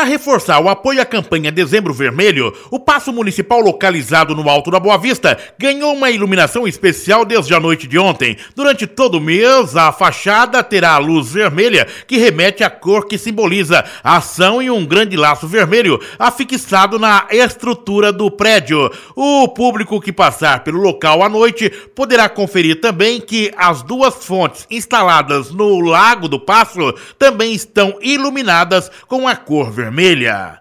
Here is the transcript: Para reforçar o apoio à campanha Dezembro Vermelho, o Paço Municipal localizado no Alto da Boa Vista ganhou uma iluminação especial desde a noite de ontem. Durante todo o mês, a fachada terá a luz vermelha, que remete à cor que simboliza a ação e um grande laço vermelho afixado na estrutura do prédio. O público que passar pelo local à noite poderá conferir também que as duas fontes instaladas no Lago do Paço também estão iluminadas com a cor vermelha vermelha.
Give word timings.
Para 0.00 0.08
reforçar 0.08 0.58
o 0.60 0.70
apoio 0.70 1.02
à 1.02 1.04
campanha 1.04 1.52
Dezembro 1.52 1.92
Vermelho, 1.92 2.56
o 2.70 2.80
Paço 2.80 3.12
Municipal 3.12 3.60
localizado 3.60 4.34
no 4.34 4.48
Alto 4.48 4.70
da 4.70 4.80
Boa 4.80 4.96
Vista 4.96 5.38
ganhou 5.58 5.92
uma 5.92 6.10
iluminação 6.10 6.66
especial 6.66 7.22
desde 7.22 7.54
a 7.54 7.60
noite 7.60 7.86
de 7.86 7.98
ontem. 7.98 8.34
Durante 8.56 8.86
todo 8.86 9.18
o 9.18 9.20
mês, 9.20 9.76
a 9.76 9.92
fachada 9.92 10.64
terá 10.64 10.94
a 10.94 10.98
luz 10.98 11.34
vermelha, 11.34 11.86
que 12.06 12.16
remete 12.16 12.64
à 12.64 12.70
cor 12.70 13.08
que 13.08 13.18
simboliza 13.18 13.84
a 14.02 14.16
ação 14.16 14.62
e 14.62 14.70
um 14.70 14.86
grande 14.86 15.18
laço 15.18 15.46
vermelho 15.46 16.00
afixado 16.18 16.98
na 16.98 17.26
estrutura 17.30 18.10
do 18.10 18.30
prédio. 18.30 18.90
O 19.14 19.48
público 19.48 20.00
que 20.00 20.14
passar 20.14 20.64
pelo 20.64 20.80
local 20.80 21.22
à 21.22 21.28
noite 21.28 21.68
poderá 21.94 22.26
conferir 22.26 22.80
também 22.80 23.20
que 23.20 23.52
as 23.54 23.82
duas 23.82 24.14
fontes 24.24 24.66
instaladas 24.70 25.50
no 25.50 25.78
Lago 25.80 26.26
do 26.26 26.40
Paço 26.40 26.94
também 27.18 27.52
estão 27.52 27.98
iluminadas 28.00 28.90
com 29.06 29.28
a 29.28 29.36
cor 29.36 29.70
vermelha 29.70 29.89
vermelha. 29.90 30.59